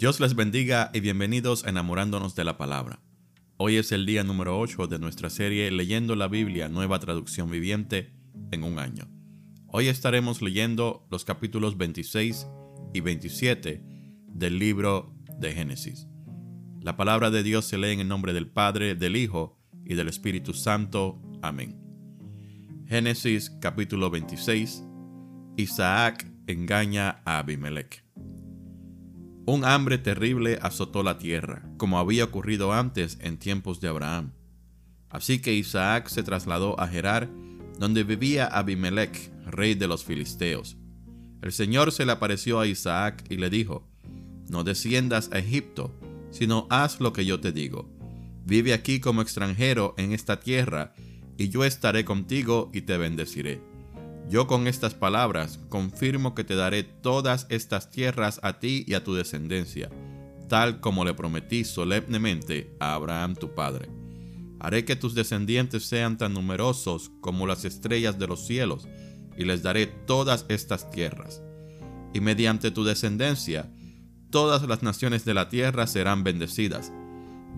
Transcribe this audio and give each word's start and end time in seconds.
Dios 0.00 0.18
les 0.18 0.34
bendiga 0.34 0.90
y 0.94 1.00
bienvenidos 1.00 1.66
a 1.66 1.68
Enamorándonos 1.68 2.34
de 2.34 2.42
la 2.42 2.56
Palabra. 2.56 3.02
Hoy 3.58 3.76
es 3.76 3.92
el 3.92 4.06
día 4.06 4.24
número 4.24 4.58
8 4.58 4.86
de 4.86 4.98
nuestra 4.98 5.28
serie 5.28 5.70
Leyendo 5.70 6.16
la 6.16 6.26
Biblia, 6.26 6.70
nueva 6.70 6.98
traducción 7.00 7.50
viviente, 7.50 8.10
en 8.50 8.64
un 8.64 8.78
año. 8.78 9.10
Hoy 9.66 9.88
estaremos 9.88 10.40
leyendo 10.40 11.06
los 11.10 11.26
capítulos 11.26 11.76
26 11.76 12.46
y 12.94 13.00
27 13.00 13.84
del 14.26 14.58
libro 14.58 15.14
de 15.38 15.52
Génesis. 15.52 16.06
La 16.80 16.96
palabra 16.96 17.30
de 17.30 17.42
Dios 17.42 17.66
se 17.66 17.76
lee 17.76 17.90
en 17.90 18.00
el 18.00 18.08
nombre 18.08 18.32
del 18.32 18.48
Padre, 18.48 18.94
del 18.94 19.16
Hijo 19.16 19.58
y 19.84 19.96
del 19.96 20.08
Espíritu 20.08 20.54
Santo. 20.54 21.20
Amén. 21.42 21.78
Génesis 22.86 23.50
capítulo 23.60 24.08
26. 24.08 24.82
Isaac 25.58 26.26
engaña 26.46 27.20
a 27.26 27.40
Abimelech. 27.40 28.02
Un 29.50 29.64
hambre 29.64 29.98
terrible 29.98 30.60
azotó 30.62 31.02
la 31.02 31.18
tierra, 31.18 31.64
como 31.76 31.98
había 31.98 32.22
ocurrido 32.22 32.72
antes 32.72 33.18
en 33.20 33.36
tiempos 33.36 33.80
de 33.80 33.88
Abraham. 33.88 34.30
Así 35.08 35.40
que 35.40 35.52
Isaac 35.52 36.06
se 36.06 36.22
trasladó 36.22 36.78
a 36.78 36.86
Gerar, 36.86 37.28
donde 37.76 38.04
vivía 38.04 38.46
Abimelech, 38.46 39.32
rey 39.46 39.74
de 39.74 39.88
los 39.88 40.04
filisteos. 40.04 40.76
El 41.42 41.50
Señor 41.50 41.90
se 41.90 42.06
le 42.06 42.12
apareció 42.12 42.60
a 42.60 42.68
Isaac 42.68 43.24
y 43.28 43.38
le 43.38 43.50
dijo, 43.50 43.88
No 44.48 44.62
desciendas 44.62 45.30
a 45.32 45.40
Egipto, 45.40 45.98
sino 46.30 46.68
haz 46.70 47.00
lo 47.00 47.12
que 47.12 47.26
yo 47.26 47.40
te 47.40 47.50
digo. 47.50 47.90
Vive 48.44 48.72
aquí 48.72 49.00
como 49.00 49.20
extranjero 49.20 49.96
en 49.98 50.12
esta 50.12 50.38
tierra, 50.38 50.94
y 51.36 51.48
yo 51.48 51.64
estaré 51.64 52.04
contigo 52.04 52.70
y 52.72 52.82
te 52.82 52.96
bendeciré. 52.98 53.69
Yo 54.30 54.46
con 54.46 54.68
estas 54.68 54.94
palabras 54.94 55.58
confirmo 55.68 56.36
que 56.36 56.44
te 56.44 56.54
daré 56.54 56.84
todas 56.84 57.48
estas 57.48 57.90
tierras 57.90 58.38
a 58.44 58.60
ti 58.60 58.84
y 58.86 58.94
a 58.94 59.02
tu 59.02 59.12
descendencia, 59.12 59.90
tal 60.48 60.78
como 60.78 61.04
le 61.04 61.14
prometí 61.14 61.64
solemnemente 61.64 62.72
a 62.78 62.94
Abraham 62.94 63.34
tu 63.34 63.56
padre. 63.56 63.88
Haré 64.60 64.84
que 64.84 64.94
tus 64.94 65.16
descendientes 65.16 65.84
sean 65.84 66.16
tan 66.16 66.32
numerosos 66.32 67.10
como 67.20 67.48
las 67.48 67.64
estrellas 67.64 68.20
de 68.20 68.28
los 68.28 68.46
cielos, 68.46 68.86
y 69.36 69.44
les 69.44 69.64
daré 69.64 69.86
todas 69.88 70.46
estas 70.48 70.92
tierras. 70.92 71.42
Y 72.14 72.20
mediante 72.20 72.70
tu 72.70 72.84
descendencia, 72.84 73.68
todas 74.30 74.62
las 74.62 74.84
naciones 74.84 75.24
de 75.24 75.34
la 75.34 75.48
tierra 75.48 75.88
serán 75.88 76.22
bendecidas. 76.22 76.92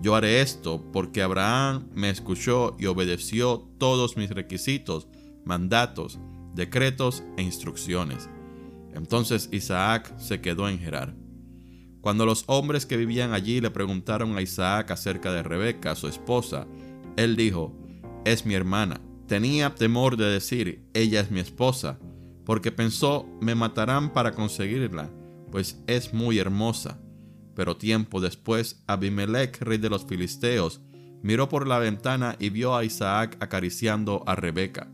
Yo 0.01 0.15
haré 0.15 0.41
esto 0.41 0.83
porque 0.91 1.21
Abraham 1.21 1.87
me 1.93 2.09
escuchó 2.09 2.75
y 2.79 2.87
obedeció 2.87 3.69
todos 3.77 4.17
mis 4.17 4.31
requisitos, 4.31 5.07
mandatos, 5.45 6.17
decretos 6.53 7.23
e 7.37 7.41
instrucciones. 7.41 8.29
Entonces 8.93 9.49
Isaac 9.51 10.17
se 10.17 10.41
quedó 10.41 10.69
en 10.69 10.79
Gerar. 10.79 11.15
Cuando 12.01 12.25
los 12.25 12.43
hombres 12.47 12.85
que 12.85 12.97
vivían 12.97 13.33
allí 13.33 13.61
le 13.61 13.71
preguntaron 13.71 14.37
a 14.37 14.41
Isaac 14.41 14.91
acerca 14.91 15.31
de 15.31 15.41
Rebeca, 15.41 15.95
su 15.95 16.07
esposa, 16.07 16.67
él 17.15 17.35
dijo, 17.35 17.73
es 18.25 18.45
mi 18.45 18.55
hermana. 18.55 18.99
Tenía 19.27 19.73
temor 19.73 20.17
de 20.17 20.25
decir, 20.25 20.85
ella 20.93 21.21
es 21.21 21.31
mi 21.31 21.39
esposa, 21.39 21.99
porque 22.45 22.71
pensó, 22.71 23.25
me 23.39 23.55
matarán 23.55 24.11
para 24.11 24.33
conseguirla, 24.33 25.09
pues 25.49 25.81
es 25.87 26.13
muy 26.13 26.39
hermosa. 26.39 26.99
Pero 27.55 27.77
tiempo 27.77 28.19
después, 28.19 28.83
Abimelech, 28.87 29.61
rey 29.61 29.77
de 29.77 29.89
los 29.89 30.05
filisteos, 30.05 30.81
miró 31.21 31.47
por 31.47 31.67
la 31.67 31.79
ventana 31.79 32.35
y 32.37 32.49
vio 32.49 32.75
a 32.75 32.83
Isaac 32.83 33.37
acariciando 33.39 34.23
a 34.27 34.35
Rebeca. 34.35 34.91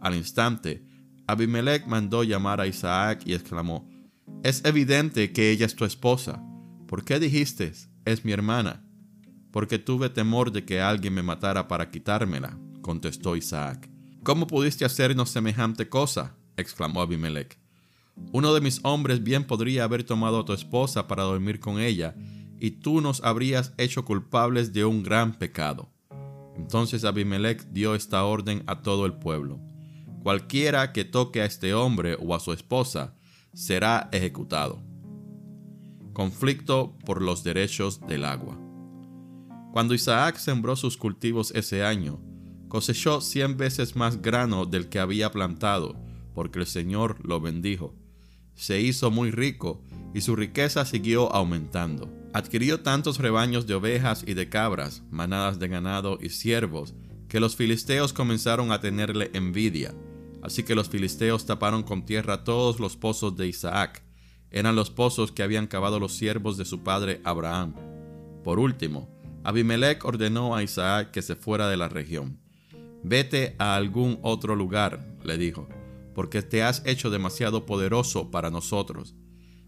Al 0.00 0.16
instante, 0.16 0.82
Abimelech 1.30 1.86
mandó 1.86 2.24
llamar 2.24 2.60
a 2.60 2.66
Isaac 2.66 3.22
y 3.24 3.34
exclamó, 3.34 3.88
Es 4.42 4.64
evidente 4.64 5.32
que 5.32 5.50
ella 5.50 5.66
es 5.66 5.76
tu 5.76 5.84
esposa. 5.84 6.42
¿Por 6.86 7.04
qué 7.04 7.20
dijiste, 7.20 7.72
es 8.04 8.24
mi 8.24 8.32
hermana? 8.32 8.84
Porque 9.52 9.78
tuve 9.78 10.08
temor 10.10 10.52
de 10.52 10.64
que 10.64 10.80
alguien 10.80 11.14
me 11.14 11.22
matara 11.22 11.68
para 11.68 11.90
quitármela, 11.90 12.58
contestó 12.82 13.36
Isaac. 13.36 13.88
¿Cómo 14.22 14.46
pudiste 14.46 14.84
hacernos 14.84 15.30
semejante 15.30 15.88
cosa? 15.88 16.36
exclamó 16.56 17.00
Abimelech. 17.00 17.58
Uno 18.32 18.52
de 18.52 18.60
mis 18.60 18.80
hombres 18.82 19.22
bien 19.22 19.44
podría 19.44 19.84
haber 19.84 20.04
tomado 20.04 20.40
a 20.40 20.44
tu 20.44 20.52
esposa 20.52 21.06
para 21.06 21.22
dormir 21.22 21.60
con 21.60 21.80
ella, 21.80 22.14
y 22.58 22.72
tú 22.72 23.00
nos 23.00 23.22
habrías 23.22 23.72
hecho 23.78 24.04
culpables 24.04 24.72
de 24.72 24.84
un 24.84 25.02
gran 25.02 25.38
pecado. 25.38 25.90
Entonces 26.56 27.04
Abimelech 27.04 27.64
dio 27.70 27.94
esta 27.94 28.24
orden 28.24 28.62
a 28.66 28.82
todo 28.82 29.06
el 29.06 29.14
pueblo. 29.14 29.58
Cualquiera 30.22 30.92
que 30.92 31.06
toque 31.06 31.40
a 31.40 31.46
este 31.46 31.72
hombre 31.72 32.14
o 32.20 32.34
a 32.34 32.40
su 32.40 32.52
esposa 32.52 33.14
será 33.54 34.10
ejecutado. 34.12 34.78
Conflicto 36.12 36.94
por 37.06 37.22
los 37.22 37.42
derechos 37.42 38.06
del 38.06 38.26
agua. 38.26 38.58
Cuando 39.72 39.94
Isaac 39.94 40.36
sembró 40.36 40.76
sus 40.76 40.98
cultivos 40.98 41.52
ese 41.54 41.84
año, 41.84 42.20
cosechó 42.68 43.22
cien 43.22 43.56
veces 43.56 43.96
más 43.96 44.20
grano 44.20 44.66
del 44.66 44.90
que 44.90 44.98
había 44.98 45.32
plantado, 45.32 45.96
porque 46.34 46.58
el 46.58 46.66
Señor 46.66 47.16
lo 47.26 47.40
bendijo. 47.40 47.94
Se 48.54 48.78
hizo 48.78 49.10
muy 49.10 49.30
rico 49.30 49.82
y 50.12 50.20
su 50.20 50.36
riqueza 50.36 50.84
siguió 50.84 51.34
aumentando. 51.34 52.12
Adquirió 52.34 52.80
tantos 52.80 53.18
rebaños 53.18 53.66
de 53.66 53.74
ovejas 53.74 54.22
y 54.26 54.34
de 54.34 54.50
cabras, 54.50 55.02
manadas 55.10 55.58
de 55.58 55.68
ganado 55.68 56.18
y 56.20 56.28
siervos, 56.28 56.94
que 57.26 57.40
los 57.40 57.56
filisteos 57.56 58.12
comenzaron 58.12 58.70
a 58.70 58.80
tenerle 58.80 59.30
envidia 59.32 59.94
Así 60.42 60.62
que 60.62 60.74
los 60.74 60.88
filisteos 60.88 61.46
taparon 61.46 61.82
con 61.82 62.04
tierra 62.04 62.44
todos 62.44 62.80
los 62.80 62.96
pozos 62.96 63.36
de 63.36 63.46
Isaac. 63.46 64.02
Eran 64.50 64.74
los 64.74 64.90
pozos 64.90 65.32
que 65.32 65.42
habían 65.42 65.66
cavado 65.66 66.00
los 66.00 66.12
siervos 66.12 66.56
de 66.56 66.64
su 66.64 66.82
padre 66.82 67.20
Abraham. 67.24 67.74
Por 68.42 68.58
último, 68.58 69.08
Abimelech 69.44 70.04
ordenó 70.04 70.54
a 70.54 70.62
Isaac 70.62 71.10
que 71.10 71.22
se 71.22 71.36
fuera 71.36 71.68
de 71.68 71.76
la 71.76 71.88
región. 71.88 72.40
Vete 73.02 73.54
a 73.58 73.76
algún 73.76 74.18
otro 74.22 74.54
lugar, 74.54 75.16
le 75.24 75.38
dijo, 75.38 75.68
porque 76.14 76.42
te 76.42 76.62
has 76.62 76.82
hecho 76.84 77.10
demasiado 77.10 77.64
poderoso 77.64 78.30
para 78.30 78.50
nosotros. 78.50 79.14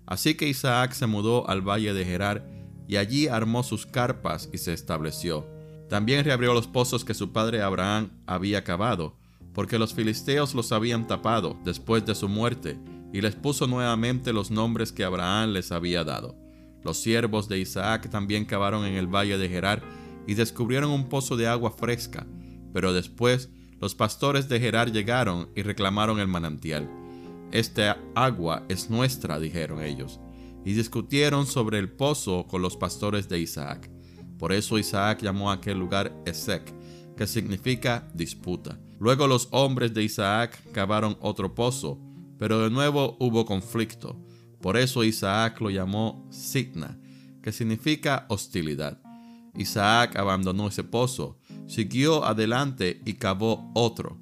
Así 0.07 0.35
que 0.35 0.49
Isaac 0.49 0.93
se 0.93 1.07
mudó 1.07 1.49
al 1.49 1.63
valle 1.63 1.95
de 1.95 2.05
Gerar 2.05 2.47
y 2.89 2.97
allí 2.97 3.29
armó 3.29 3.63
sus 3.63 3.87
carpas 3.87 4.51
y 4.53 4.59
se 4.59 4.73
estableció. 4.73 5.47
También 5.89 6.25
reabrió 6.25 6.53
los 6.53 6.67
pozos 6.67 7.05
que 7.05 7.15
su 7.15 7.33
padre 7.33 7.63
Abraham 7.63 8.11
había 8.27 8.65
cavado, 8.65 9.17
porque 9.55 9.79
los 9.79 9.95
filisteos 9.95 10.55
los 10.55 10.73
habían 10.73 11.07
tapado 11.07 11.59
después 11.65 12.05
de 12.07 12.15
su 12.15 12.29
muerte, 12.29 12.79
y 13.13 13.21
les 13.21 13.35
puso 13.35 13.67
nuevamente 13.67 14.33
los 14.33 14.51
nombres 14.51 14.91
que 14.91 15.05
Abraham 15.05 15.51
les 15.51 15.71
había 15.71 16.03
dado. 16.05 16.35
Los 16.83 16.99
siervos 16.99 17.49
de 17.49 17.59
Isaac 17.59 18.09
también 18.11 18.45
cavaron 18.45 18.85
en 18.87 18.95
el 18.95 19.07
valle 19.07 19.39
de 19.39 19.49
Gerar 19.49 19.83
y 20.27 20.35
descubrieron 20.35 20.91
un 20.91 21.09
pozo 21.09 21.37
de 21.37 21.47
agua 21.47 21.71
fresca, 21.71 22.27
pero 22.73 22.93
después 22.93 23.51
los 23.81 23.95
pastores 23.95 24.49
de 24.49 24.61
Gerar 24.61 24.93
llegaron 24.93 25.51
y 25.55 25.63
reclamaron 25.63 26.19
el 26.21 26.29
manantial. 26.29 26.89
Esta 27.53 27.99
agua 28.15 28.65
es 28.69 28.89
nuestra, 28.89 29.39
dijeron 29.39 29.83
ellos, 29.83 30.21
y 30.65 30.73
discutieron 30.73 31.47
sobre 31.47 31.79
el 31.79 31.91
pozo 31.91 32.47
con 32.47 32.63
los 32.63 32.77
pastores 32.77 33.29
de 33.29 33.41
Isaac. 33.41 33.91
Por 34.39 34.53
eso 34.53 34.79
Isaac 34.79 35.21
llamó 35.21 35.51
a 35.51 35.55
aquel 35.55 35.79
lugar 35.79 36.13
Esec, 36.25 36.73
que 37.17 37.27
significa 37.27 38.09
disputa. 38.15 38.79
Luego 38.99 39.27
los 39.27 39.49
hombres 39.51 39.93
de 39.95 40.03
Isaac 40.03 40.61
cavaron 40.73 41.17
otro 41.21 41.55
pozo, 41.55 41.99
pero 42.39 42.61
de 42.61 42.71
nuevo 42.71 43.17
hubo 43.21 43.45
conflicto. 43.45 44.21
Por 44.61 44.77
eso 44.77 45.05
Isaac 45.05 45.61
lo 45.61 45.71
llamó 45.71 46.27
Signa, 46.31 46.99
que 47.43 47.53
significa 47.53 48.27
hostilidad. 48.29 49.01
Isaac 49.57 50.17
abandonó 50.17 50.69
ese 50.69 50.85
pozo, 50.85 51.39
siguió 51.67 52.25
adelante 52.25 53.01
y 53.05 53.15
cavó 53.15 53.71
otro. 53.75 54.19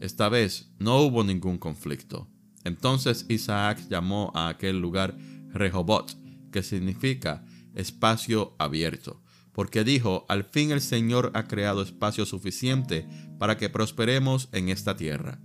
Esta 0.00 0.28
vez 0.28 0.72
no 0.78 1.00
hubo 1.00 1.24
ningún 1.24 1.58
conflicto. 1.58 2.28
Entonces 2.64 3.26
Isaac 3.28 3.80
llamó 3.88 4.32
a 4.34 4.48
aquel 4.48 4.80
lugar 4.80 5.16
Rehobot, 5.52 6.16
que 6.50 6.62
significa 6.62 7.44
espacio 7.74 8.54
abierto 8.58 9.23
porque 9.54 9.84
dijo, 9.84 10.26
al 10.28 10.44
fin 10.44 10.72
el 10.72 10.80
Señor 10.80 11.30
ha 11.34 11.44
creado 11.44 11.80
espacio 11.80 12.26
suficiente 12.26 13.06
para 13.38 13.56
que 13.56 13.70
prosperemos 13.70 14.48
en 14.52 14.68
esta 14.68 14.96
tierra. 14.96 15.40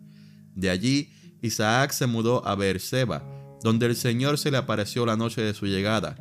De 0.56 0.72
allí, 0.72 1.14
Isaac 1.42 1.92
se 1.92 2.08
mudó 2.08 2.46
a 2.46 2.56
Beerseba, 2.56 3.24
donde 3.64 3.86
el 3.86 3.96
Señor 3.96 4.40
se 4.40 4.50
le 4.50 4.58
apareció 4.58 5.06
la 5.06 5.16
noche 5.16 5.42
de 5.42 5.54
su 5.54 5.68
llegada. 5.68 6.18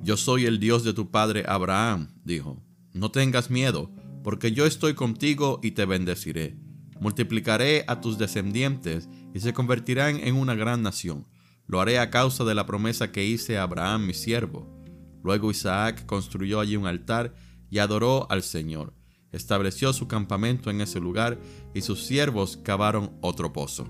Yo 0.00 0.18
soy 0.18 0.44
el 0.44 0.60
Dios 0.60 0.84
de 0.84 0.92
tu 0.92 1.10
padre 1.10 1.44
Abraham, 1.48 2.08
dijo. 2.24 2.62
No 2.92 3.10
tengas 3.10 3.48
miedo, 3.48 3.90
porque 4.22 4.52
yo 4.52 4.66
estoy 4.66 4.92
contigo 4.92 5.60
y 5.62 5.70
te 5.70 5.86
bendeciré. 5.86 6.56
Multiplicaré 7.00 7.84
a 7.88 8.02
tus 8.02 8.18
descendientes 8.18 9.08
y 9.34 9.40
se 9.40 9.54
convertirán 9.54 10.20
en 10.20 10.34
una 10.34 10.54
gran 10.54 10.82
nación. 10.82 11.26
Lo 11.66 11.80
haré 11.80 11.98
a 11.98 12.10
causa 12.10 12.44
de 12.44 12.54
la 12.54 12.66
promesa 12.66 13.12
que 13.12 13.24
hice 13.24 13.56
a 13.56 13.62
Abraham 13.62 14.06
mi 14.06 14.14
siervo 14.14 14.81
Luego 15.22 15.50
Isaac 15.50 16.04
construyó 16.06 16.60
allí 16.60 16.76
un 16.76 16.86
altar 16.86 17.34
y 17.70 17.78
adoró 17.78 18.26
al 18.30 18.42
Señor. 18.42 18.94
Estableció 19.32 19.92
su 19.92 20.08
campamento 20.08 20.70
en 20.70 20.80
ese 20.80 21.00
lugar 21.00 21.38
y 21.74 21.80
sus 21.80 22.04
siervos 22.04 22.58
cavaron 22.58 23.16
otro 23.22 23.52
pozo. 23.52 23.88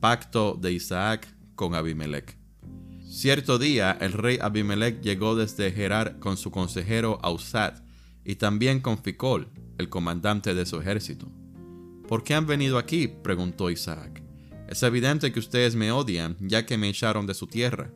Pacto 0.00 0.58
de 0.60 0.72
Isaac 0.72 1.28
con 1.54 1.74
Abimelech. 1.74 2.36
Cierto 3.08 3.58
día 3.58 3.96
el 4.00 4.12
rey 4.12 4.38
Abimelech 4.40 5.00
llegó 5.00 5.34
desde 5.34 5.72
Gerar 5.72 6.18
con 6.18 6.36
su 6.36 6.50
consejero 6.50 7.18
Ausat 7.22 7.80
y 8.24 8.36
también 8.36 8.80
con 8.80 8.98
Ficol, 8.98 9.48
el 9.78 9.88
comandante 9.88 10.54
de 10.54 10.66
su 10.66 10.80
ejército. 10.80 11.30
¿Por 12.06 12.24
qué 12.24 12.34
han 12.34 12.46
venido 12.46 12.78
aquí? 12.78 13.08
preguntó 13.08 13.70
Isaac. 13.70 14.22
Es 14.68 14.82
evidente 14.82 15.32
que 15.32 15.38
ustedes 15.38 15.74
me 15.74 15.92
odian, 15.92 16.36
ya 16.40 16.66
que 16.66 16.76
me 16.76 16.88
echaron 16.88 17.26
de 17.26 17.34
su 17.34 17.46
tierra. 17.46 17.90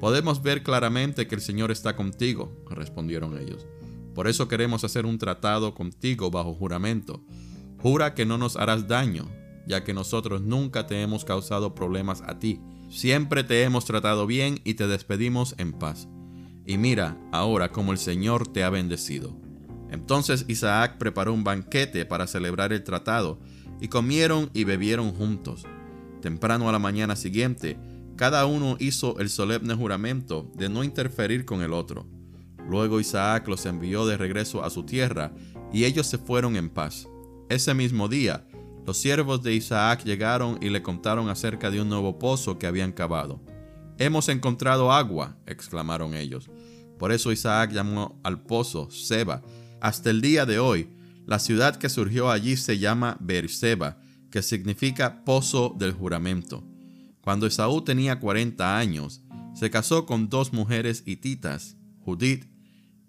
Podemos 0.00 0.42
ver 0.42 0.62
claramente 0.62 1.26
que 1.26 1.34
el 1.34 1.40
Señor 1.40 1.70
está 1.70 1.96
contigo, 1.96 2.64
respondieron 2.70 3.38
ellos. 3.38 3.66
Por 4.14 4.28
eso 4.28 4.48
queremos 4.48 4.84
hacer 4.84 5.06
un 5.06 5.18
tratado 5.18 5.74
contigo 5.74 6.30
bajo 6.30 6.54
juramento. 6.54 7.24
Jura 7.78 8.14
que 8.14 8.26
no 8.26 8.38
nos 8.38 8.56
harás 8.56 8.86
daño, 8.86 9.28
ya 9.66 9.82
que 9.82 9.94
nosotros 9.94 10.42
nunca 10.42 10.86
te 10.86 11.02
hemos 11.02 11.24
causado 11.24 11.74
problemas 11.74 12.22
a 12.22 12.38
ti. 12.38 12.60
Siempre 12.88 13.44
te 13.44 13.62
hemos 13.62 13.84
tratado 13.84 14.26
bien 14.26 14.60
y 14.64 14.74
te 14.74 14.86
despedimos 14.86 15.54
en 15.58 15.72
paz. 15.72 16.08
Y 16.66 16.78
mira 16.78 17.18
ahora 17.32 17.72
cómo 17.72 17.92
el 17.92 17.98
Señor 17.98 18.46
te 18.46 18.62
ha 18.62 18.70
bendecido. 18.70 19.36
Entonces 19.90 20.44
Isaac 20.48 20.98
preparó 20.98 21.32
un 21.32 21.44
banquete 21.44 22.04
para 22.04 22.26
celebrar 22.26 22.72
el 22.72 22.84
tratado, 22.84 23.38
y 23.80 23.88
comieron 23.88 24.50
y 24.54 24.64
bebieron 24.64 25.12
juntos. 25.12 25.64
Temprano 26.22 26.68
a 26.68 26.72
la 26.72 26.78
mañana 26.78 27.16
siguiente, 27.16 27.76
cada 28.16 28.46
uno 28.46 28.76
hizo 28.78 29.18
el 29.18 29.28
solemne 29.28 29.74
juramento 29.74 30.50
de 30.54 30.68
no 30.68 30.84
interferir 30.84 31.44
con 31.44 31.62
el 31.62 31.72
otro. 31.72 32.06
Luego 32.68 33.00
Isaac 33.00 33.48
los 33.48 33.66
envió 33.66 34.06
de 34.06 34.16
regreso 34.16 34.64
a 34.64 34.70
su 34.70 34.84
tierra, 34.84 35.32
y 35.72 35.84
ellos 35.84 36.06
se 36.06 36.18
fueron 36.18 36.56
en 36.56 36.70
paz. 36.70 37.08
Ese 37.48 37.74
mismo 37.74 38.08
día, 38.08 38.46
los 38.86 38.96
siervos 38.98 39.42
de 39.42 39.54
Isaac 39.54 40.04
llegaron 40.04 40.58
y 40.62 40.68
le 40.70 40.82
contaron 40.82 41.28
acerca 41.28 41.70
de 41.70 41.80
un 41.80 41.88
nuevo 41.88 42.18
pozo 42.18 42.58
que 42.58 42.66
habían 42.66 42.92
cavado. 42.92 43.40
Hemos 43.98 44.28
encontrado 44.28 44.92
agua, 44.92 45.36
exclamaron 45.46 46.14
ellos. 46.14 46.50
Por 46.98 47.12
eso 47.12 47.32
Isaac 47.32 47.72
llamó 47.72 48.20
al 48.22 48.42
pozo 48.42 48.90
Seba. 48.90 49.42
Hasta 49.80 50.10
el 50.10 50.20
día 50.20 50.46
de 50.46 50.58
hoy, 50.58 50.88
la 51.26 51.38
ciudad 51.38 51.76
que 51.76 51.88
surgió 51.88 52.30
allí 52.30 52.56
se 52.56 52.78
llama 52.78 53.16
Beerseba, 53.20 53.98
que 54.30 54.42
significa 54.42 55.24
pozo 55.24 55.74
del 55.78 55.92
juramento. 55.92 56.64
Cuando 57.24 57.46
Esaú 57.46 57.82
tenía 57.82 58.20
40 58.20 58.78
años, 58.78 59.22
se 59.54 59.70
casó 59.70 60.06
con 60.06 60.28
dos 60.28 60.52
mujeres 60.52 61.02
hititas, 61.06 61.76
Judith, 62.00 62.46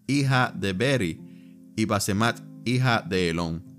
hija 0.08 0.52
de 0.56 0.74
Beri, 0.74 1.22
y 1.76 1.86
Basemat, 1.86 2.40
hija 2.64 3.06
de 3.08 3.30
Elón 3.30 3.76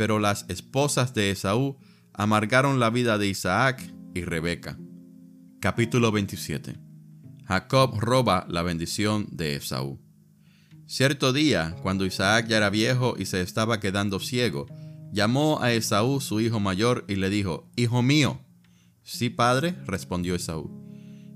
pero 0.00 0.18
las 0.18 0.46
esposas 0.48 1.12
de 1.12 1.30
Esaú 1.30 1.76
amargaron 2.14 2.80
la 2.80 2.88
vida 2.88 3.18
de 3.18 3.28
Isaac 3.28 3.82
y 4.14 4.22
Rebeca. 4.22 4.78
Capítulo 5.60 6.10
27 6.10 6.80
Jacob 7.44 8.00
roba 8.00 8.46
la 8.48 8.62
bendición 8.62 9.28
de 9.30 9.56
Esaú. 9.56 10.00
Cierto 10.86 11.34
día, 11.34 11.76
cuando 11.82 12.06
Isaac 12.06 12.46
ya 12.48 12.56
era 12.56 12.70
viejo 12.70 13.14
y 13.18 13.26
se 13.26 13.42
estaba 13.42 13.78
quedando 13.78 14.20
ciego, 14.20 14.64
llamó 15.12 15.60
a 15.60 15.74
Esaú 15.74 16.22
su 16.22 16.40
hijo 16.40 16.60
mayor 16.60 17.04
y 17.06 17.16
le 17.16 17.28
dijo, 17.28 17.70
Hijo 17.76 18.00
mío. 18.00 18.40
Sí, 19.02 19.30
padre, 19.30 19.74
respondió 19.86 20.34
Esaú. 20.34 20.70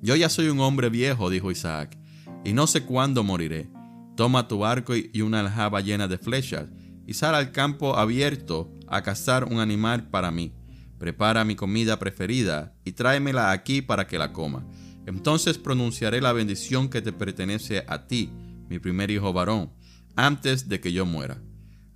Yo 0.02 0.16
ya 0.16 0.28
soy 0.28 0.48
un 0.48 0.60
hombre 0.60 0.90
viejo, 0.90 1.30
dijo 1.30 1.50
Isaac, 1.50 1.98
y 2.44 2.52
no 2.52 2.66
sé 2.66 2.84
cuándo 2.84 3.24
moriré. 3.24 3.70
Toma 4.16 4.48
tu 4.48 4.64
arco 4.64 4.94
y 4.94 5.22
una 5.22 5.40
aljaba 5.40 5.80
llena 5.80 6.06
de 6.06 6.18
flechas 6.18 6.68
y 7.06 7.14
sal 7.14 7.34
al 7.34 7.52
campo 7.52 7.96
abierto 7.96 8.70
a 8.86 9.02
cazar 9.02 9.44
un 9.44 9.60
animal 9.60 10.08
para 10.10 10.30
mí. 10.30 10.54
Prepara 10.98 11.44
mi 11.44 11.56
comida 11.56 11.98
preferida 11.98 12.74
y 12.84 12.92
tráemela 12.92 13.50
aquí 13.50 13.82
para 13.82 14.06
que 14.06 14.18
la 14.18 14.32
coma. 14.32 14.66
Entonces 15.06 15.58
pronunciaré 15.58 16.20
la 16.20 16.32
bendición 16.32 16.88
que 16.88 17.02
te 17.02 17.12
pertenece 17.12 17.84
a 17.88 18.06
ti, 18.06 18.30
mi 18.68 18.78
primer 18.78 19.10
hijo 19.10 19.32
varón, 19.32 19.72
antes 20.16 20.68
de 20.68 20.80
que 20.80 20.92
yo 20.92 21.04
muera. 21.04 21.42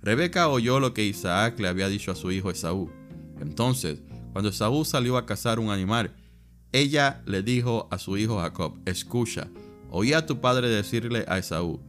Rebeca 0.01 0.47
oyó 0.49 0.79
lo 0.79 0.93
que 0.93 1.05
Isaac 1.05 1.59
le 1.59 1.67
había 1.67 1.89
dicho 1.89 2.11
a 2.11 2.15
su 2.15 2.31
hijo 2.31 2.51
Esaú. 2.51 2.91
Entonces, 3.39 4.01
cuando 4.31 4.49
Esaú 4.49 4.85
salió 4.85 5.17
a 5.17 5.25
cazar 5.25 5.59
un 5.59 5.71
animal, 5.71 6.15
ella 6.71 7.21
le 7.25 7.41
dijo 7.41 7.87
a 7.91 7.97
su 7.97 8.17
hijo 8.17 8.39
Jacob, 8.39 8.79
escucha, 8.85 9.49
oí 9.89 10.13
a 10.13 10.25
tu 10.25 10.39
padre 10.39 10.69
decirle 10.69 11.25
a 11.27 11.37
Esaú, 11.37 11.81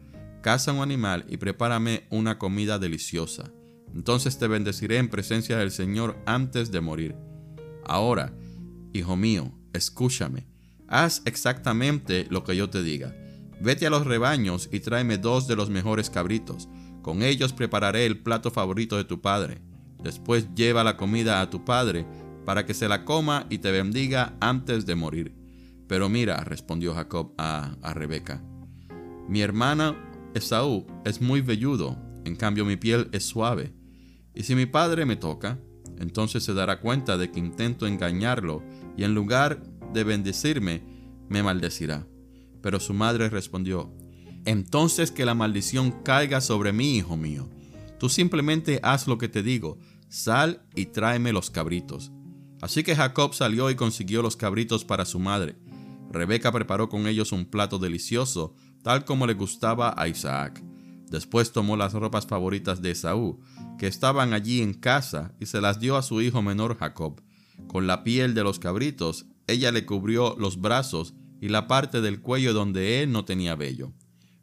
caza 0.42 0.72
un 0.72 0.80
animal 0.80 1.24
y 1.28 1.36
prepárame 1.36 2.06
una 2.10 2.38
comida 2.38 2.78
deliciosa. 2.78 3.50
Entonces 3.94 4.38
te 4.38 4.48
bendeciré 4.48 4.98
en 4.98 5.08
presencia 5.08 5.58
del 5.58 5.70
Señor 5.70 6.16
antes 6.24 6.70
de 6.70 6.80
morir. 6.80 7.16
Ahora, 7.84 8.32
hijo 8.92 9.16
mío, 9.16 9.52
escúchame. 9.72 10.46
Haz 10.88 11.22
exactamente 11.24 12.26
lo 12.30 12.44
que 12.44 12.56
yo 12.56 12.70
te 12.70 12.82
diga. 12.82 13.14
Vete 13.60 13.86
a 13.86 13.90
los 13.90 14.06
rebaños 14.06 14.68
y 14.72 14.80
tráeme 14.80 15.18
dos 15.18 15.46
de 15.46 15.56
los 15.56 15.68
mejores 15.68 16.08
cabritos. 16.08 16.68
Con 17.02 17.22
ellos 17.22 17.52
prepararé 17.52 18.06
el 18.06 18.18
plato 18.18 18.50
favorito 18.50 18.96
de 18.96 19.04
tu 19.04 19.20
padre. 19.20 19.60
Después 20.02 20.48
lleva 20.54 20.84
la 20.84 20.96
comida 20.96 21.40
a 21.40 21.50
tu 21.50 21.64
padre 21.64 22.06
para 22.44 22.66
que 22.66 22.74
se 22.74 22.88
la 22.88 23.04
coma 23.04 23.46
y 23.50 23.58
te 23.58 23.70
bendiga 23.70 24.36
antes 24.40 24.86
de 24.86 24.94
morir. 24.94 25.34
Pero 25.86 26.08
mira, 26.08 26.44
respondió 26.44 26.94
Jacob 26.94 27.34
a, 27.36 27.76
Rebeca, 27.94 28.42
mi 29.28 29.42
hermana 29.42 29.96
Esaú 30.34 30.86
es 31.04 31.20
muy 31.20 31.40
velludo, 31.40 31.98
en 32.24 32.36
cambio 32.36 32.64
mi 32.64 32.76
piel 32.76 33.08
es 33.12 33.24
suave. 33.24 33.72
Y 34.34 34.44
si 34.44 34.54
mi 34.54 34.66
padre 34.66 35.04
me 35.04 35.16
toca, 35.16 35.58
entonces 35.98 36.44
se 36.44 36.54
dará 36.54 36.80
cuenta 36.80 37.16
de 37.16 37.30
que 37.30 37.40
intento 37.40 37.86
engañarlo 37.86 38.62
y 38.96 39.04
en 39.04 39.14
lugar 39.14 39.62
de 39.92 40.04
bendecirme, 40.04 40.82
me 41.28 41.42
maldecirá. 41.42 42.06
Pero 42.62 42.78
su 42.78 42.94
madre 42.94 43.28
respondió, 43.28 43.92
entonces 44.44 45.10
que 45.10 45.24
la 45.24 45.34
maldición 45.34 45.90
caiga 46.02 46.40
sobre 46.40 46.72
mí, 46.72 46.96
hijo 46.96 47.16
mío. 47.16 47.48
Tú 47.98 48.08
simplemente 48.08 48.80
haz 48.82 49.06
lo 49.06 49.18
que 49.18 49.28
te 49.28 49.42
digo, 49.42 49.78
sal 50.08 50.62
y 50.74 50.86
tráeme 50.86 51.32
los 51.32 51.50
cabritos. 51.50 52.12
Así 52.60 52.82
que 52.82 52.96
Jacob 52.96 53.34
salió 53.34 53.70
y 53.70 53.74
consiguió 53.74 54.22
los 54.22 54.36
cabritos 54.36 54.84
para 54.84 55.04
su 55.04 55.18
madre. 55.18 55.56
Rebeca 56.10 56.52
preparó 56.52 56.88
con 56.88 57.06
ellos 57.06 57.32
un 57.32 57.44
plato 57.46 57.78
delicioso, 57.78 58.54
tal 58.82 59.04
como 59.04 59.26
le 59.26 59.34
gustaba 59.34 59.94
a 59.96 60.08
Isaac. 60.08 60.62
Después 61.08 61.52
tomó 61.52 61.76
las 61.76 61.92
ropas 61.92 62.26
favoritas 62.26 62.82
de 62.82 62.92
Esaú, 62.92 63.40
que 63.78 63.86
estaban 63.86 64.32
allí 64.32 64.60
en 64.62 64.74
casa, 64.74 65.34
y 65.40 65.46
se 65.46 65.60
las 65.60 65.80
dio 65.80 65.96
a 65.96 66.02
su 66.02 66.20
hijo 66.20 66.42
menor 66.42 66.78
Jacob. 66.78 67.20
Con 67.66 67.86
la 67.86 68.04
piel 68.04 68.34
de 68.34 68.44
los 68.44 68.58
cabritos, 68.58 69.26
ella 69.46 69.72
le 69.72 69.86
cubrió 69.86 70.36
los 70.38 70.60
brazos 70.60 71.14
y 71.40 71.48
la 71.48 71.66
parte 71.66 72.00
del 72.00 72.20
cuello 72.20 72.52
donde 72.52 73.02
él 73.02 73.10
no 73.10 73.24
tenía 73.24 73.56
vello. 73.56 73.92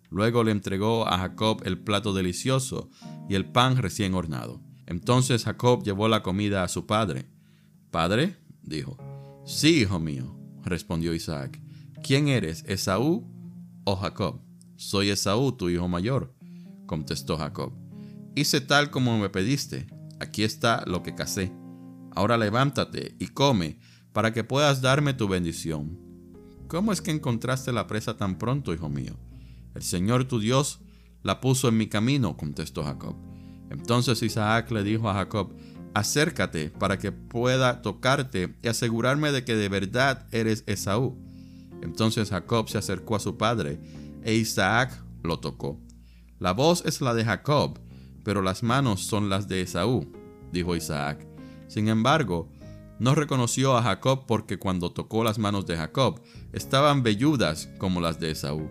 Luego 0.10 0.44
le 0.44 0.52
entregó 0.52 1.08
a 1.08 1.18
Jacob 1.18 1.62
el 1.66 1.80
plato 1.80 2.14
delicioso 2.14 2.90
y 3.30 3.36
el 3.36 3.46
pan 3.46 3.78
recién 3.78 4.14
hornado. 4.14 4.62
Entonces 4.86 5.44
Jacob 5.44 5.84
llevó 5.84 6.08
la 6.08 6.24
comida 6.24 6.64
a 6.64 6.68
su 6.68 6.86
padre. 6.86 7.30
Padre, 7.92 8.38
dijo. 8.62 8.98
Sí, 9.46 9.82
hijo 9.82 10.00
mío, 10.00 10.36
respondió 10.64 11.14
Isaac. 11.14 11.62
¿Quién 12.04 12.28
eres, 12.28 12.64
Esaú 12.68 13.38
oh 13.90 13.96
Jacob, 13.96 14.42
soy 14.76 15.12
Esaú, 15.12 15.54
tu 15.54 15.70
hijo 15.70 15.88
mayor, 15.88 16.36
contestó 16.88 17.38
Jacob. 17.38 17.72
Hice 18.36 18.60
tal 18.60 18.92
como 18.92 19.18
me 19.18 19.30
pediste, 19.30 19.88
aquí 20.20 20.44
está 20.44 20.84
lo 20.86 21.04
que 21.04 21.16
casé. 21.16 21.54
Ahora 22.14 22.38
levántate 22.38 23.16
y 23.18 23.28
come, 23.28 23.80
para 24.12 24.34
que 24.34 24.44
puedas 24.44 24.82
darme 24.82 25.14
tu 25.14 25.30
bendición. 25.30 25.98
¿Cómo 26.68 26.92
es 26.92 27.00
que 27.00 27.12
encontraste 27.12 27.72
la 27.72 27.88
presa 27.88 28.18
tan 28.18 28.38
pronto, 28.38 28.74
hijo 28.74 28.90
mío? 28.90 29.14
El 29.74 29.84
Señor 29.84 30.26
tu 30.26 30.42
Dios 30.42 30.82
la 31.24 31.40
puso 31.40 31.70
en 31.70 31.78
mi 31.78 31.88
camino, 31.88 32.36
contestó 32.36 32.84
Jacob. 32.84 33.16
Entonces 33.70 34.22
Isaac 34.22 34.70
le 34.72 34.84
dijo 34.84 35.10
a 35.10 35.14
Jacob, 35.14 35.54
acércate 35.98 36.70
para 36.70 36.98
que 36.98 37.12
pueda 37.12 37.82
tocarte 37.82 38.56
y 38.62 38.68
asegurarme 38.68 39.32
de 39.32 39.44
que 39.44 39.56
de 39.56 39.70
verdad 39.70 40.28
eres 40.32 40.64
Esaú 40.68 41.18
entonces 41.82 42.30
Jacob 42.30 42.70
se 42.70 42.78
acercó 42.78 43.16
a 43.16 43.20
su 43.20 43.38
padre, 43.38 43.80
e 44.24 44.34
Isaac 44.34 45.04
lo 45.24 45.40
tocó. 45.40 45.80
La 46.40 46.52
voz 46.52 46.84
es 46.86 47.02
la 47.02 47.14
de 47.14 47.26
Jacob, 47.26 47.80
pero 48.24 48.42
las 48.42 48.64
manos 48.64 49.02
son 49.02 49.30
las 49.30 49.48
de 49.48 49.62
Esaú, 49.62 50.12
dijo 50.52 50.76
Isaac. 50.76 51.26
Sin 51.68 51.88
embargo, 51.88 52.50
no 53.00 53.16
reconoció 53.16 53.78
a 53.78 53.84
Jacob 53.84 54.26
porque 54.28 54.58
cuando 54.58 54.92
tocó 54.92 55.24
las 55.24 55.38
manos 55.38 55.66
de 55.66 55.78
Jacob 55.78 56.22
estaban 56.52 57.04
velludas 57.04 57.70
como 57.78 58.02
las 58.02 58.20
de 58.20 58.32
Esaú. 58.32 58.70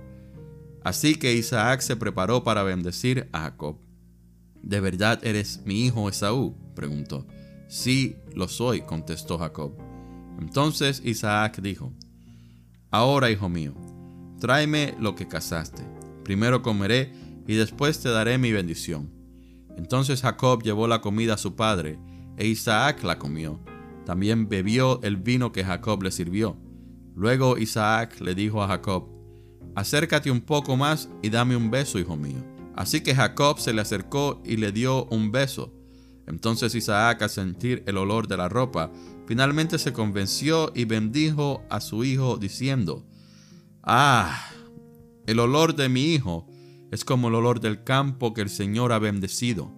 Así 0.82 1.16
que 1.16 1.34
Isaac 1.34 1.80
se 1.80 1.96
preparó 1.96 2.44
para 2.44 2.62
bendecir 2.62 3.28
a 3.32 3.40
Jacob. 3.40 3.85
¿De 4.66 4.80
verdad 4.80 5.24
eres 5.24 5.62
mi 5.64 5.86
hijo 5.86 6.08
Esaú? 6.08 6.56
preguntó. 6.74 7.24
Sí, 7.68 8.16
lo 8.34 8.48
soy, 8.48 8.80
contestó 8.80 9.38
Jacob. 9.38 9.78
Entonces 10.40 11.00
Isaac 11.04 11.60
dijo, 11.62 11.92
Ahora, 12.90 13.30
hijo 13.30 13.48
mío, 13.48 13.74
tráeme 14.40 14.96
lo 14.98 15.14
que 15.14 15.28
cazaste. 15.28 15.84
Primero 16.24 16.62
comeré 16.62 17.12
y 17.46 17.54
después 17.54 18.00
te 18.00 18.08
daré 18.08 18.38
mi 18.38 18.50
bendición. 18.50 19.12
Entonces 19.76 20.20
Jacob 20.20 20.64
llevó 20.64 20.88
la 20.88 21.00
comida 21.00 21.34
a 21.34 21.38
su 21.38 21.54
padre, 21.54 22.00
e 22.36 22.48
Isaac 22.48 23.04
la 23.04 23.20
comió. 23.20 23.60
También 24.04 24.48
bebió 24.48 25.00
el 25.04 25.16
vino 25.16 25.52
que 25.52 25.62
Jacob 25.62 26.02
le 26.02 26.10
sirvió. 26.10 26.56
Luego 27.14 27.56
Isaac 27.56 28.20
le 28.20 28.34
dijo 28.34 28.64
a 28.64 28.66
Jacob, 28.66 29.08
acércate 29.76 30.28
un 30.28 30.40
poco 30.40 30.76
más 30.76 31.08
y 31.22 31.30
dame 31.30 31.54
un 31.54 31.70
beso, 31.70 32.00
hijo 32.00 32.16
mío. 32.16 32.55
Así 32.76 33.00
que 33.00 33.14
Jacob 33.14 33.58
se 33.58 33.72
le 33.72 33.80
acercó 33.80 34.42
y 34.44 34.58
le 34.58 34.70
dio 34.70 35.06
un 35.06 35.32
beso. 35.32 35.72
Entonces 36.26 36.74
Isaac, 36.74 37.22
al 37.22 37.30
sentir 37.30 37.82
el 37.86 37.96
olor 37.96 38.28
de 38.28 38.36
la 38.36 38.48
ropa, 38.48 38.92
finalmente 39.26 39.78
se 39.78 39.92
convenció 39.92 40.72
y 40.74 40.84
bendijo 40.84 41.64
a 41.70 41.80
su 41.80 42.04
hijo 42.04 42.36
diciendo, 42.36 43.06
Ah, 43.82 44.50
el 45.26 45.38
olor 45.38 45.74
de 45.74 45.88
mi 45.88 46.12
hijo 46.12 46.46
es 46.90 47.04
como 47.04 47.28
el 47.28 47.34
olor 47.34 47.60
del 47.60 47.82
campo 47.82 48.34
que 48.34 48.42
el 48.42 48.50
Señor 48.50 48.92
ha 48.92 48.98
bendecido, 48.98 49.72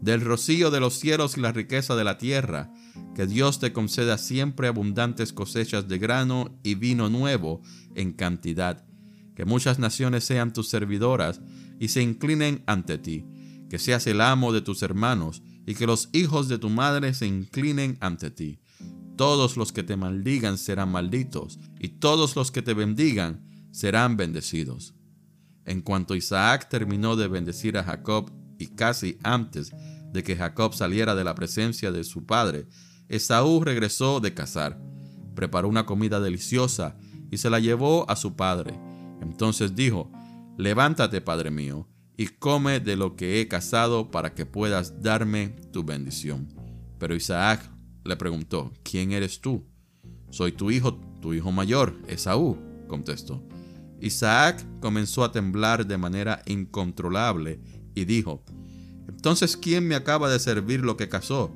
del 0.00 0.22
rocío 0.22 0.70
de 0.70 0.80
los 0.80 0.94
cielos 0.94 1.36
y 1.36 1.40
la 1.40 1.52
riqueza 1.52 1.96
de 1.96 2.04
la 2.04 2.16
tierra, 2.16 2.72
que 3.14 3.26
Dios 3.26 3.58
te 3.58 3.72
conceda 3.72 4.16
siempre 4.16 4.68
abundantes 4.68 5.32
cosechas 5.32 5.86
de 5.86 5.98
grano 5.98 6.58
y 6.62 6.76
vino 6.76 7.10
nuevo 7.10 7.60
en 7.94 8.12
cantidad, 8.12 8.84
que 9.34 9.44
muchas 9.44 9.78
naciones 9.78 10.24
sean 10.24 10.52
tus 10.52 10.68
servidoras 10.68 11.40
y 11.82 11.88
se 11.88 12.00
inclinen 12.00 12.62
ante 12.68 12.96
ti, 12.96 13.26
que 13.68 13.76
seas 13.76 14.06
el 14.06 14.20
amo 14.20 14.52
de 14.52 14.60
tus 14.60 14.84
hermanos 14.84 15.42
y 15.66 15.74
que 15.74 15.84
los 15.84 16.10
hijos 16.12 16.46
de 16.46 16.56
tu 16.56 16.70
madre 16.70 17.12
se 17.12 17.26
inclinen 17.26 17.98
ante 17.98 18.30
ti. 18.30 18.60
Todos 19.16 19.56
los 19.56 19.72
que 19.72 19.82
te 19.82 19.96
maldigan 19.96 20.58
serán 20.58 20.92
malditos, 20.92 21.58
y 21.80 21.88
todos 21.88 22.36
los 22.36 22.52
que 22.52 22.62
te 22.62 22.74
bendigan 22.74 23.44
serán 23.72 24.16
bendecidos. 24.16 24.94
En 25.64 25.80
cuanto 25.80 26.14
Isaac 26.14 26.68
terminó 26.70 27.16
de 27.16 27.26
bendecir 27.26 27.76
a 27.76 27.82
Jacob 27.82 28.30
y 28.60 28.68
casi 28.68 29.18
antes 29.24 29.72
de 30.12 30.22
que 30.22 30.36
Jacob 30.36 30.74
saliera 30.74 31.16
de 31.16 31.24
la 31.24 31.34
presencia 31.34 31.90
de 31.90 32.04
su 32.04 32.26
padre, 32.26 32.68
Esaú 33.08 33.60
regresó 33.64 34.20
de 34.20 34.34
cazar, 34.34 34.80
preparó 35.34 35.68
una 35.68 35.84
comida 35.84 36.20
deliciosa 36.20 36.96
y 37.32 37.38
se 37.38 37.50
la 37.50 37.58
llevó 37.58 38.08
a 38.08 38.14
su 38.14 38.36
padre. 38.36 38.78
Entonces 39.20 39.74
dijo, 39.74 40.12
Levántate, 40.58 41.20
padre 41.20 41.50
mío, 41.50 41.88
y 42.16 42.26
come 42.28 42.80
de 42.80 42.96
lo 42.96 43.16
que 43.16 43.40
he 43.40 43.48
cazado 43.48 44.10
para 44.10 44.34
que 44.34 44.46
puedas 44.46 45.02
darme 45.02 45.56
tu 45.72 45.82
bendición. 45.82 46.48
Pero 46.98 47.14
Isaac 47.14 47.70
le 48.04 48.16
preguntó, 48.16 48.72
¿quién 48.82 49.12
eres 49.12 49.40
tú? 49.40 49.66
Soy 50.30 50.52
tu 50.52 50.70
hijo, 50.70 51.00
tu 51.20 51.34
hijo 51.34 51.52
mayor, 51.52 52.00
Esaú, 52.06 52.58
contestó. 52.88 53.42
Isaac 54.00 54.64
comenzó 54.80 55.24
a 55.24 55.32
temblar 55.32 55.86
de 55.86 55.96
manera 55.96 56.42
incontrolable 56.46 57.60
y 57.94 58.04
dijo, 58.04 58.44
Entonces, 59.08 59.56
¿quién 59.56 59.86
me 59.86 59.94
acaba 59.94 60.30
de 60.30 60.38
servir 60.38 60.80
lo 60.80 60.96
que 60.96 61.08
cazó? 61.08 61.54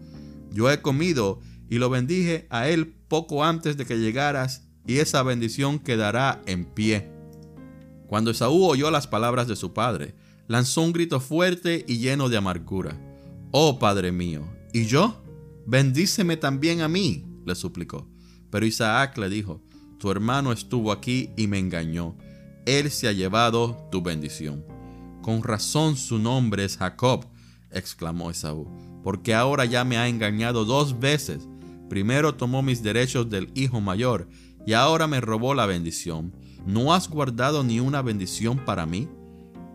Yo 0.51 0.71
he 0.71 0.81
comido 0.81 1.41
y 1.69 1.79
lo 1.79 1.91
bendije 1.91 2.47
a 2.51 2.69
él 2.69 2.95
poco 3.09 3.45
antes 3.45 3.77
de 3.77 3.85
que 3.85 3.99
llegaras, 3.99 4.63
y 4.87 4.99
esa 4.99 5.23
bendición 5.23 5.81
quedará 5.81 6.43
en 6.47 6.65
pie. 6.65 7.16
Cuando 8.07 8.31
Esaú 8.31 8.65
oyó 8.65 8.91
las 8.91 9.07
palabras 9.07 9.49
de 9.49 9.57
su 9.57 9.73
padre, 9.73 10.15
lanzó 10.47 10.83
un 10.83 10.93
grito 10.93 11.21
fuerte 11.21 11.85
y 11.89 11.99
lleno 11.99 12.29
de 12.29 12.37
amargura. 12.37 12.99
Oh 13.51 13.79
Padre 13.79 14.13
mío, 14.13 14.47
¿y 14.73 14.87
yo? 14.87 15.23
Bendíceme 15.67 16.37
también 16.37 16.81
a 16.81 16.89
mí, 16.89 17.25
le 17.45 17.55
suplicó. 17.55 18.09
Pero 18.51 18.67
Isaac 18.67 19.19
le 19.19 19.29
dijo, 19.29 19.61
Tu 19.99 20.11
hermano 20.11 20.53
estuvo 20.53 20.93
aquí 20.93 21.31
y 21.37 21.47
me 21.47 21.59
engañó 21.59 22.17
él 22.67 22.91
se 22.91 23.07
ha 23.07 23.13
llevado 23.13 23.89
tu 23.91 24.03
bendición. 24.03 24.65
Con 25.23 25.43
razón 25.43 25.97
su 25.97 26.19
nombre 26.19 26.65
es 26.65 26.77
Jacob, 26.77 27.25
exclamó 27.71 28.31
Esaú, 28.31 28.69
porque 29.03 29.35
ahora 29.35 29.65
ya 29.65 29.85
me 29.85 29.97
ha 29.97 30.09
engañado 30.09 30.65
dos 30.65 30.99
veces. 30.99 31.49
Primero 31.89 32.35
tomó 32.35 32.63
mis 32.63 32.83
derechos 32.83 33.31
del 33.31 33.51
hijo 33.55 33.81
mayor 33.81 34.29
y 34.67 34.73
ahora 34.73 35.07
me 35.07 35.21
robó 35.21 35.55
la 35.55 35.65
bendición. 35.65 36.35
¿No 36.67 36.93
has 36.93 37.09
guardado 37.09 37.63
ni 37.63 37.79
una 37.79 38.03
bendición 38.03 38.59
para 38.65 38.85
mí? 38.85 39.09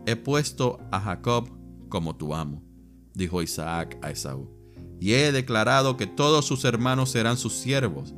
He 0.06 0.18
puesto 0.18 0.80
a 0.92 1.00
Jacob 1.00 1.50
como 1.88 2.16
tu 2.16 2.36
amo, 2.36 2.62
dijo 3.14 3.42
Isaac 3.42 3.98
a 4.02 4.12
Esaú, 4.12 4.50
y 5.00 5.14
he 5.14 5.32
declarado 5.32 5.96
que 5.96 6.08
todos 6.08 6.46
sus 6.46 6.66
hermanos 6.66 7.12
serán 7.12 7.38
sus 7.38 7.54
siervos. 7.54 8.14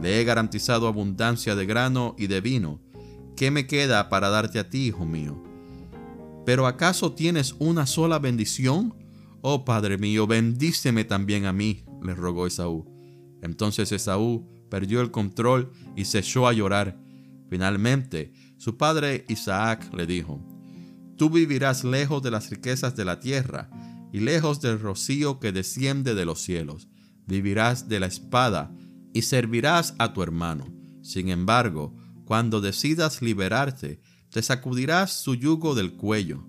Le 0.00 0.20
he 0.20 0.24
garantizado 0.24 0.86
abundancia 0.86 1.54
de 1.54 1.66
grano 1.66 2.14
y 2.18 2.28
de 2.28 2.40
vino 2.40 2.80
¿qué 3.36 3.50
me 3.50 3.66
queda 3.66 4.08
para 4.08 4.28
darte 4.28 4.58
a 4.58 4.70
ti, 4.70 4.86
hijo 4.86 5.04
mío? 5.04 5.42
¿Pero 6.46 6.66
acaso 6.66 7.12
tienes 7.12 7.56
una 7.58 7.86
sola 7.86 8.18
bendición? 8.18 8.94
Oh 9.40 9.64
Padre 9.64 9.98
mío, 9.98 10.26
bendíceme 10.26 11.04
también 11.04 11.46
a 11.46 11.52
mí, 11.52 11.84
le 12.02 12.14
rogó 12.14 12.46
Esaú. 12.46 12.86
Entonces 13.42 13.92
Esaú 13.92 14.53
perdió 14.74 15.02
el 15.02 15.12
control 15.12 15.70
y 15.94 16.06
se 16.06 16.18
echó 16.18 16.48
a 16.48 16.52
llorar. 16.52 16.98
Finalmente, 17.48 18.32
su 18.56 18.76
padre 18.76 19.24
Isaac 19.28 19.88
le 19.94 20.04
dijo, 20.04 20.44
Tú 21.16 21.30
vivirás 21.30 21.84
lejos 21.84 22.20
de 22.24 22.32
las 22.32 22.50
riquezas 22.50 22.96
de 22.96 23.04
la 23.04 23.20
tierra 23.20 23.70
y 24.12 24.18
lejos 24.18 24.60
del 24.60 24.80
rocío 24.80 25.38
que 25.38 25.52
desciende 25.52 26.16
de 26.16 26.24
los 26.24 26.40
cielos. 26.40 26.88
Vivirás 27.24 27.88
de 27.88 28.00
la 28.00 28.06
espada 28.06 28.74
y 29.12 29.22
servirás 29.22 29.94
a 30.00 30.12
tu 30.12 30.24
hermano. 30.24 30.66
Sin 31.02 31.28
embargo, 31.28 31.94
cuando 32.24 32.60
decidas 32.60 33.22
liberarte, 33.22 34.00
te 34.28 34.42
sacudirás 34.42 35.12
su 35.12 35.36
yugo 35.36 35.76
del 35.76 35.92
cuello. 35.92 36.48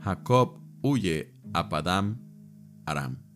Jacob 0.00 0.58
huye 0.82 1.38
a 1.54 1.68
Padam 1.68 2.18
Aram. 2.84 3.27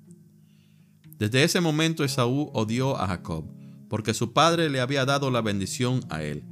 Desde 1.22 1.44
ese 1.44 1.60
momento 1.60 2.02
Esaú 2.02 2.50
odió 2.52 3.00
a 3.00 3.06
Jacob, 3.06 3.44
porque 3.88 4.12
su 4.12 4.32
padre 4.32 4.68
le 4.68 4.80
había 4.80 5.04
dado 5.04 5.30
la 5.30 5.40
bendición 5.40 6.00
a 6.10 6.24
él. 6.24 6.42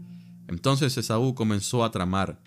Entonces 0.46 0.96
Esaú 0.96 1.34
comenzó 1.34 1.82
a 1.82 1.90
tramar, 1.90 2.40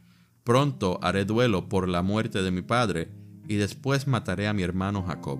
pronto 0.46 1.00
haré 1.02 1.26
duelo 1.26 1.68
por 1.68 1.90
la 1.90 2.02
muerte 2.02 2.42
de 2.42 2.50
mi 2.50 2.62
padre, 2.62 3.12
y 3.50 3.56
después 3.56 4.08
mataré 4.08 4.48
a 4.48 4.54
mi 4.54 4.64
hermano 4.64 5.04
Jacob. 5.04 5.38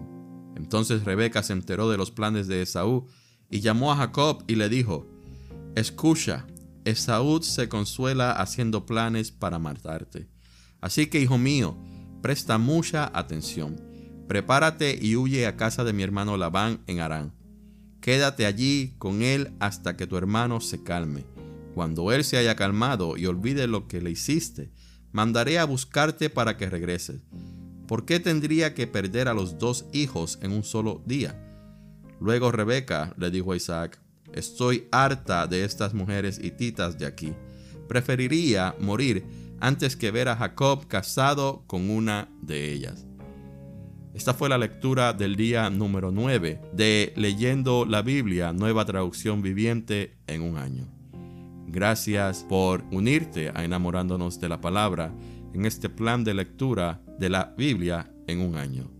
Entonces 0.58 1.06
Rebeca 1.06 1.42
se 1.42 1.54
enteró 1.54 1.90
de 1.90 1.96
los 1.96 2.12
planes 2.12 2.48
de 2.48 2.64
Esaú, 2.64 3.08
y 3.50 3.62
llamó 3.62 3.94
a 3.94 3.96
Jacob 3.96 4.44
y 4.50 4.56
le 4.56 4.68
dijo, 4.68 5.08
Escucha, 5.76 6.46
Esaú 6.84 7.42
se 7.44 7.70
consuela 7.70 8.34
haciendo 8.34 8.86
planes 8.86 9.32
para 9.32 9.58
matarte. 9.58 10.28
Así 10.82 11.08
que, 11.08 11.22
hijo 11.22 11.38
mío, 11.38 11.78
presta 12.22 12.58
mucha 12.58 13.10
atención. 13.18 13.93
Prepárate 14.28 14.98
y 15.00 15.16
huye 15.16 15.46
a 15.48 15.58
casa 15.58 15.84
de 15.84 15.94
mi 15.94 16.04
hermano 16.04 16.38
Labán 16.38 16.82
en 16.88 17.00
Arán. 17.00 17.34
Quédate 18.02 18.46
allí 18.46 18.96
con 18.98 19.22
él 19.22 19.54
hasta 19.60 19.96
que 19.96 20.08
tu 20.08 20.18
hermano 20.18 20.60
se 20.60 20.84
calme. 20.84 21.26
Cuando 21.74 22.12
él 22.12 22.24
se 22.24 22.38
haya 22.38 22.56
calmado 22.56 23.18
y 23.18 23.26
olvide 23.26 23.68
lo 23.68 23.88
que 23.88 24.02
le 24.02 24.12
hiciste, 24.12 24.72
mandaré 25.12 25.60
a 25.60 25.66
buscarte 25.66 26.30
para 26.30 26.58
que 26.58 26.70
regreses. 26.70 27.22
¿Por 27.88 28.06
qué 28.06 28.20
tendría 28.20 28.74
que 28.74 28.88
perder 28.88 29.28
a 29.28 29.34
los 29.34 29.58
dos 29.58 29.86
hijos 29.92 30.40
en 30.42 30.52
un 30.52 30.64
solo 30.64 31.02
día? 31.06 31.40
Luego 32.20 32.52
Rebeca 32.52 33.14
le 33.18 33.32
dijo 33.32 33.52
a 33.52 33.56
Isaac, 33.56 34.00
Estoy 34.34 34.88
harta 34.92 35.46
de 35.48 35.64
estas 35.64 35.94
mujeres 35.94 36.40
hititas 36.44 36.98
de 36.98 37.06
aquí. 37.06 37.34
Preferiría 37.88 38.76
morir 38.80 39.26
antes 39.60 39.96
que 39.96 40.12
ver 40.12 40.28
a 40.28 40.36
Jacob 40.36 40.88
casado 40.88 41.64
con 41.68 41.90
una 41.90 42.30
de 42.42 42.72
ellas. 42.72 43.06
Esta 44.14 44.36
fue 44.36 44.48
la 44.48 44.60
lectura 44.60 45.12
del 45.14 45.36
día 45.36 45.72
número 45.72 46.12
9 46.12 46.62
de 46.72 47.14
Leyendo 47.16 47.84
la 47.84 48.04
Biblia, 48.04 48.54
nueva 48.54 48.86
traducción 48.86 49.42
viviente 49.42 50.18
en 50.28 50.44
un 50.44 50.58
año. 50.58 50.88
Gracias 51.68 52.46
por 52.48 52.84
unirte 52.92 53.52
a 53.56 53.64
enamorándonos 53.64 54.40
de 54.40 54.50
la 54.50 54.62
palabra 54.62 55.12
en 55.56 55.66
este 55.66 55.90
plan 55.90 56.24
de 56.24 56.36
lectura 56.36 57.02
de 57.18 57.30
la 57.30 57.56
Biblia 57.58 58.14
en 58.28 58.42
un 58.42 58.56
año. 58.56 58.92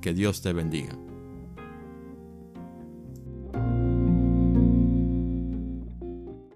Que 0.00 0.12
Dios 0.12 0.42
te 0.42 0.52
bendiga. 0.52 1.05